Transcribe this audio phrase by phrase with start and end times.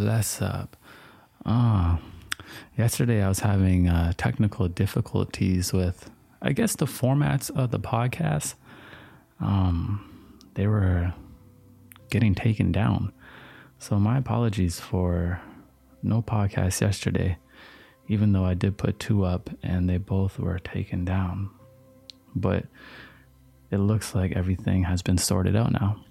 [0.00, 0.78] bless up.
[1.44, 2.00] Ah,
[2.78, 8.54] yesterday I was having uh, technical difficulties with, I guess, the formats of the podcast.
[9.40, 11.12] Um, they were
[12.08, 13.12] getting taken down.
[13.78, 15.42] So my apologies for
[16.02, 17.36] no podcast yesterday,
[18.08, 21.50] even though I did put two up and they both were taken down.
[22.34, 22.64] But
[23.70, 26.02] it looks like everything has been sorted out now.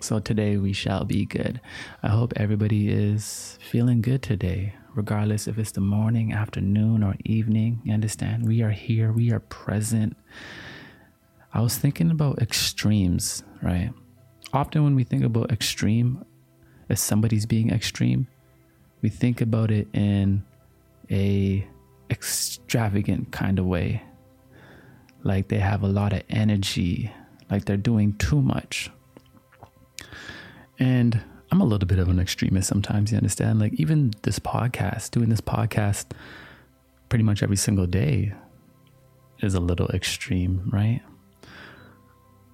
[0.00, 1.60] So today we shall be good.
[2.04, 7.80] I hope everybody is feeling good today, regardless if it's the morning, afternoon, or evening.
[7.82, 8.46] You understand?
[8.46, 10.16] We are here, we are present.
[11.52, 13.90] I was thinking about extremes, right?
[14.52, 16.24] Often when we think about extreme,
[16.88, 18.28] as somebody's being extreme,
[19.02, 20.44] we think about it in
[21.10, 21.66] a
[22.08, 24.00] extravagant kind of way.
[25.24, 27.10] Like they have a lot of energy,
[27.50, 28.92] like they're doing too much
[30.78, 33.58] and I'm a little bit of an extremist sometimes, you understand?
[33.58, 36.06] Like, even this podcast, doing this podcast
[37.08, 38.34] pretty much every single day
[39.40, 41.00] is a little extreme, right?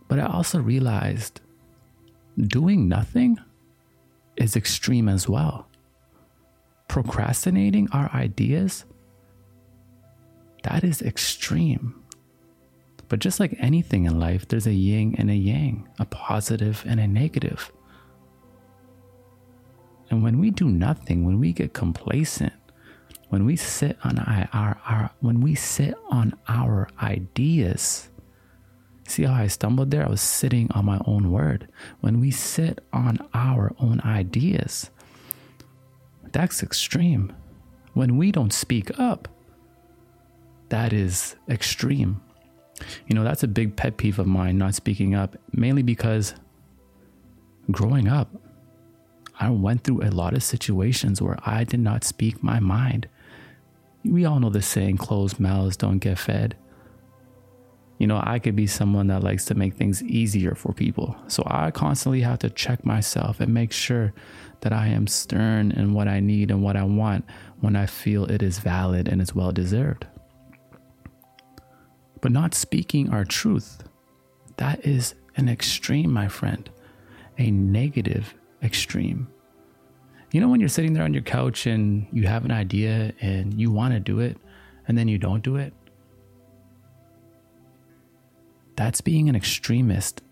[0.08, 1.40] But I also realized
[2.38, 3.38] doing nothing
[4.36, 5.68] is extreme as well.
[6.88, 8.84] Procrastinating our ideas,
[10.62, 12.00] that is extreme.
[13.08, 17.00] But just like anything in life, there's a yin and a yang, a positive and
[17.00, 17.72] a negative.
[20.10, 22.52] And when we do nothing, when we get complacent,
[23.28, 28.10] when we sit on our, our, when we sit on our ideas,
[29.08, 30.06] see how I stumbled there?
[30.06, 31.68] I was sitting on my own word.
[32.00, 34.90] When we sit on our own ideas,
[36.32, 37.32] that's extreme.
[37.94, 39.28] When we don't speak up,
[40.68, 42.20] that is extreme.
[43.06, 46.34] You know, that's a big pet peeve of mine, not speaking up, mainly because
[47.70, 48.30] growing up,
[49.38, 53.08] I went through a lot of situations where I did not speak my mind.
[54.04, 56.56] We all know the saying, closed mouths don't get fed.
[57.98, 61.16] You know, I could be someone that likes to make things easier for people.
[61.28, 64.12] So I constantly have to check myself and make sure
[64.60, 67.24] that I am stern in what I need and what I want
[67.60, 70.06] when I feel it is valid and it's well deserved.
[72.20, 73.84] But not speaking our truth,
[74.56, 76.68] that is an extreme, my friend,
[77.38, 78.34] a negative
[78.64, 79.28] extreme.
[80.32, 83.54] You know, when you're sitting there on your couch and you have an idea and
[83.54, 84.36] you want to do it
[84.88, 85.72] and then you don't do it?
[88.76, 90.22] That's being an extremist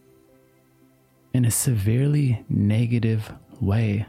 [1.33, 4.07] in a severely negative way.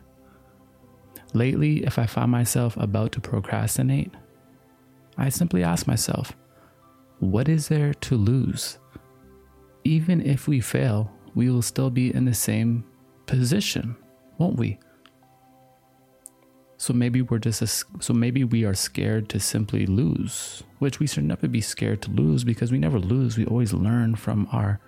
[1.33, 4.12] Lately, if I find myself about to procrastinate,
[5.17, 6.33] I simply ask myself,
[7.19, 8.79] what is there to lose?
[9.83, 12.83] Even if we fail, we will still be in the same
[13.28, 13.95] position
[14.43, 14.77] won't we?
[16.75, 21.07] So maybe we're just a, so maybe we are scared to simply lose, which we
[21.07, 23.37] should never be scared to lose because we never lose.
[23.37, 24.81] We always learn from our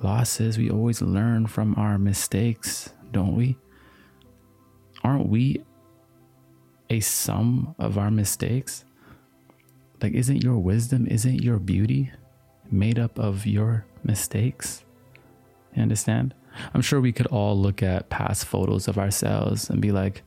[0.00, 0.56] losses.
[0.56, 3.58] We always learn from our mistakes, don't we?
[5.02, 5.62] Aren't we
[6.88, 8.86] a sum of our mistakes?
[10.00, 12.10] Like, isn't your wisdom, isn't your beauty
[12.70, 14.82] made up of your mistakes?
[15.76, 16.34] You understand?
[16.72, 20.22] I'm sure we could all look at past photos of ourselves and be like,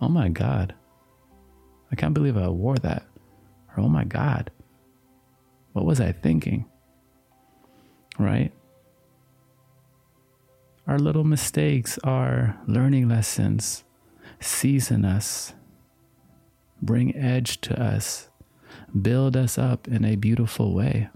[0.00, 0.74] oh my God,
[1.90, 3.06] I can't believe I wore that.
[3.76, 4.50] Or oh my God,
[5.72, 6.66] what was I thinking?
[8.18, 8.52] Right?
[10.86, 13.84] Our little mistakes are learning lessons,
[14.40, 15.54] season us,
[16.82, 18.28] bring edge to us,
[19.00, 21.08] build us up in a beautiful way.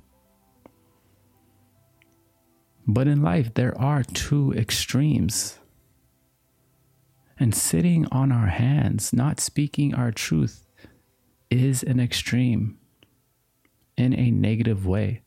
[2.86, 5.58] But in life, there are two extremes.
[7.38, 10.66] And sitting on our hands, not speaking our truth,
[11.50, 12.78] is an extreme
[13.96, 15.22] in a negative way.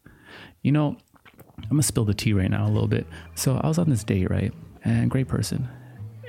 [0.62, 0.98] You know,
[1.58, 3.06] I'm gonna spill the tea right now a little bit.
[3.36, 4.54] So I was on this date, right?
[4.84, 5.68] And great person.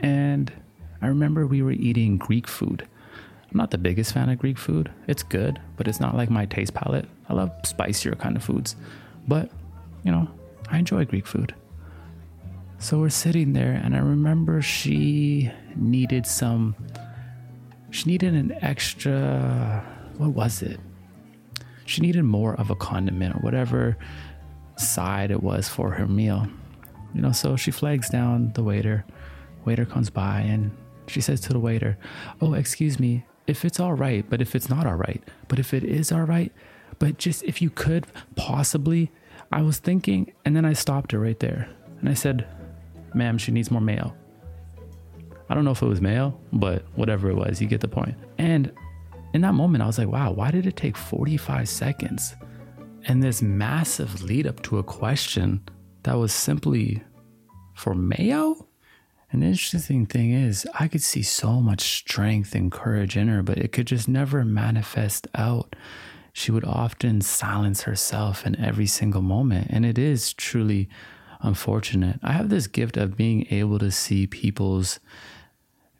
[0.00, 0.52] And
[1.00, 2.86] I remember we were eating Greek food.
[3.50, 4.90] I'm not the biggest fan of Greek food.
[5.06, 7.06] It's good, but it's not like my taste palate.
[7.28, 8.76] I love spicier kind of foods.
[9.26, 9.50] But,
[10.04, 10.28] you know,
[10.70, 11.54] I enjoy Greek food.
[12.78, 16.74] So we're sitting there, and I remember she needed some,
[17.90, 19.84] she needed an extra,
[20.16, 20.80] what was it?
[21.84, 23.98] She needed more of a condiment or whatever
[24.78, 26.46] side it was for her meal.
[27.14, 29.04] You know, so she flags down the waiter.
[29.64, 30.70] Waiter comes by and
[31.06, 31.98] she says to the waiter,
[32.40, 35.74] Oh, excuse me, if it's all right, but if it's not all right, but if
[35.74, 36.52] it is all right,
[36.98, 38.06] but just if you could
[38.36, 39.10] possibly
[39.52, 41.68] I was thinking, and then I stopped her right there.
[42.00, 42.46] And I said,
[43.14, 44.14] Ma'am, she needs more mayo.
[45.48, 48.14] I don't know if it was male, but whatever it was, you get the point.
[48.38, 48.72] And
[49.34, 52.36] in that moment, I was like, wow, why did it take 45 seconds?
[53.06, 55.68] And this massive lead up to a question
[56.04, 57.02] that was simply
[57.74, 58.66] for Mayo?
[59.32, 63.42] And the interesting thing is, I could see so much strength and courage in her,
[63.42, 65.74] but it could just never manifest out.
[66.32, 69.68] She would often silence herself in every single moment.
[69.70, 70.88] And it is truly
[71.40, 72.20] unfortunate.
[72.22, 75.00] I have this gift of being able to see people's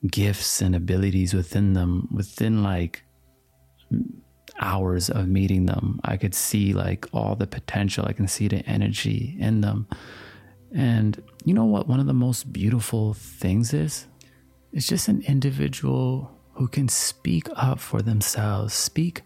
[0.09, 3.03] gifts and abilities within them within like
[4.61, 6.01] hours of meeting them.
[6.05, 9.87] I could see like all the potential, I can see the energy in them.
[10.73, 11.89] And you know what?
[11.89, 14.07] One of the most beautiful things is?
[14.73, 19.23] It's just an individual who can speak up for themselves, speak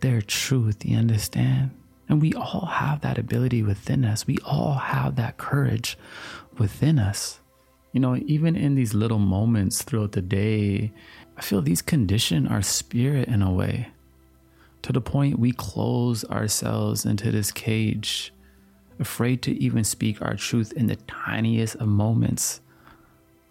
[0.00, 1.70] their truth, you understand?
[2.08, 4.26] And we all have that ability within us.
[4.26, 5.98] We all have that courage
[6.56, 7.40] within us.
[7.92, 10.92] You know, even in these little moments throughout the day,
[11.36, 13.88] I feel these condition our spirit in a way
[14.82, 18.32] to the point we close ourselves into this cage
[19.00, 22.60] afraid to even speak our truth in the tiniest of moments,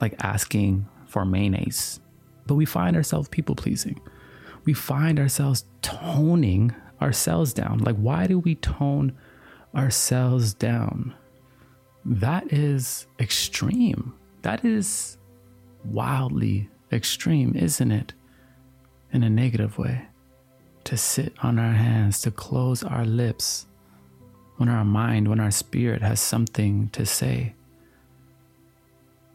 [0.02, 2.00] like asking for mayonnaise.
[2.46, 4.00] But we find ourselves people pleasing.
[4.68, 7.78] We find ourselves toning ourselves down.
[7.78, 9.18] Like, why do we tone
[9.74, 11.16] ourselves down?
[12.04, 14.14] That is extreme.
[14.42, 15.18] That is
[15.86, 18.12] wildly extreme, isn't it?
[19.14, 20.08] In a negative way.
[20.84, 23.68] To sit on our hands, to close our lips
[24.58, 27.56] when our mind, when our spirit has something to say,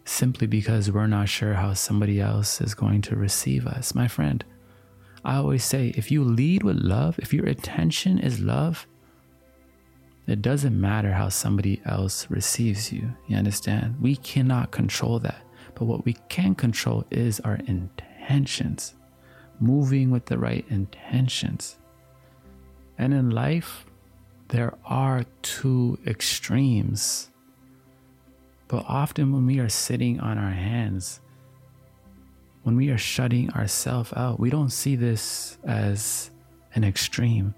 [0.05, 3.95] simply because we're not sure how somebody else is going to receive us.
[3.95, 4.45] My friend,
[5.25, 8.87] I always say if you lead with love, if your intention is love,
[10.27, 13.15] it doesn't matter how somebody else receives you.
[13.27, 14.01] You understand?
[14.01, 15.43] We cannot control that.
[15.75, 18.95] But what we can control is our intentions,
[19.59, 21.79] moving with the right intentions.
[22.99, 23.87] And in life,
[24.49, 27.31] there are two extremes.
[28.69, 31.21] But often when we are sitting on our hands,
[32.63, 36.31] when we are shutting ourselves out, we don't see this as
[36.75, 37.55] an extreme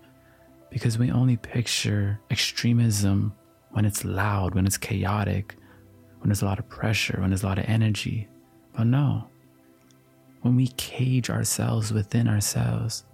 [0.71, 3.33] because we only picture extremism
[3.71, 5.57] when it's loud, when it's chaotic,
[6.19, 8.29] when there's a lot of pressure, when there's a lot of energy.
[8.77, 9.29] But no,
[10.41, 13.05] when we cage ourselves within ourselves,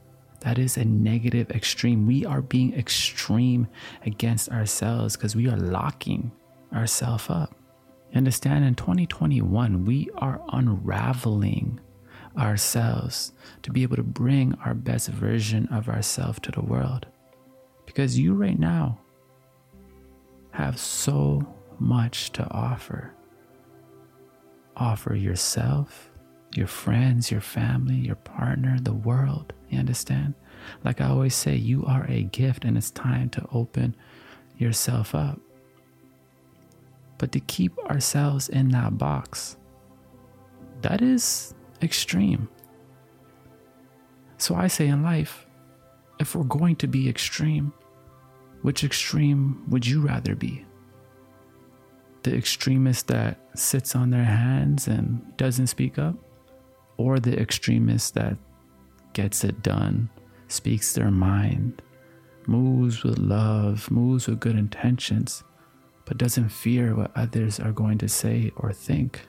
[0.40, 2.06] that is a negative extreme.
[2.06, 3.68] We are being extreme
[4.06, 6.32] against ourselves because we are locking
[6.72, 7.54] ourselves up.
[8.14, 11.80] Understand in 2021, we are unraveling
[12.36, 17.06] ourselves to be able to bring our best version of ourselves to the world.
[17.86, 18.98] Because you right now
[20.52, 21.46] have so
[21.78, 23.12] much to offer.
[24.76, 26.10] Offer yourself,
[26.54, 29.52] your friends, your family, your partner, the world.
[29.68, 30.34] You understand?
[30.84, 33.96] Like I always say, you are a gift and it's time to open
[34.56, 35.40] yourself up.
[37.20, 39.58] But to keep ourselves in that box,
[40.80, 42.48] that is extreme.
[44.38, 45.46] So I say in life,
[46.18, 47.74] if we're going to be extreme,
[48.62, 50.64] which extreme would you rather be?
[52.22, 56.14] The extremist that sits on their hands and doesn't speak up?
[56.96, 58.38] Or the extremist that
[59.12, 60.08] gets it done,
[60.48, 61.82] speaks their mind,
[62.46, 65.44] moves with love, moves with good intentions,
[66.10, 69.28] but doesn't fear what others are going to say or think.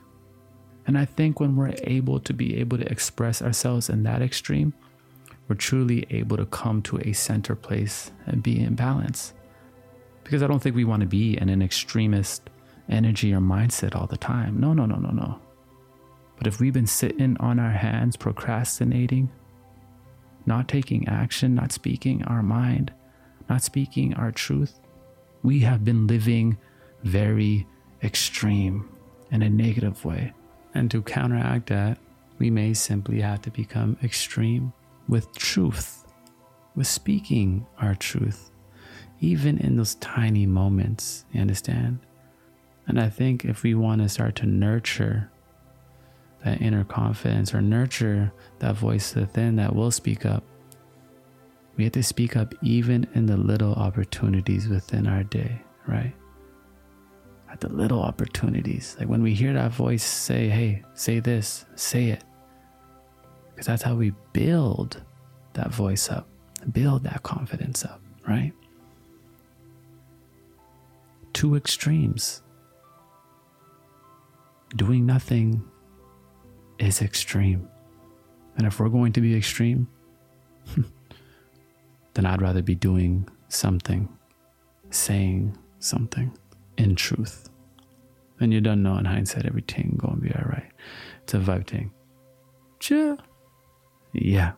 [0.88, 4.74] And I think when we're able to be able to express ourselves in that extreme,
[5.48, 9.36] we're truly able to come to a center place and be in balance.
[10.24, 12.50] Because I don't think we want to be in an extremist
[12.90, 14.60] energy or mindset all the time.
[14.60, 15.40] No, no, no, no, no.
[16.36, 19.30] But if we've been sitting on our hands procrastinating,
[20.48, 22.92] not taking action, not speaking our mind,
[23.52, 24.80] not speaking our truth,
[25.44, 26.58] we have been living
[27.04, 27.68] very
[28.04, 28.90] extreme
[29.32, 30.34] in a negative way.
[30.74, 31.98] And to counteract that,
[32.40, 34.74] we may simply have to become extreme
[35.08, 36.06] with truth,
[36.76, 38.52] with speaking our truth,
[39.20, 41.26] even in those tiny moments.
[41.32, 42.00] You understand?
[42.88, 45.30] And I think if we want to start to nurture
[46.44, 50.44] that inner confidence or nurture that voice within that will speak up.
[51.78, 56.14] We have to speak up even in the little opportunities within our day, right?
[57.52, 58.96] At the little opportunities.
[58.98, 62.24] Like when we hear that voice say, hey, say this, say it.
[63.50, 65.04] Because that's how we build
[65.54, 66.30] that voice up,
[66.72, 68.54] build that confidence up, right?
[71.34, 72.42] Two extremes.
[74.78, 75.62] Doing nothing
[76.80, 77.68] is extreme.
[78.56, 79.90] And if we're going to be extreme,
[82.14, 84.08] then I'd rather be doing something,
[84.90, 86.32] saying something
[86.82, 87.50] in truth.
[88.40, 90.72] And you don't know in hindsight everything gonna be alright.
[91.24, 91.92] It's a vibe thing.
[92.90, 93.16] Yeah.
[94.14, 94.54] Yeah.